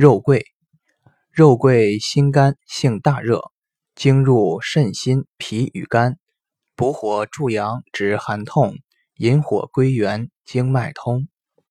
[0.00, 0.46] 肉桂
[1.30, 3.42] 肉桂辛甘性大热
[3.94, 6.16] 经入肾心脾与肝。
[6.74, 8.78] 补火助阳止寒痛
[9.16, 11.28] 引火归元经脉通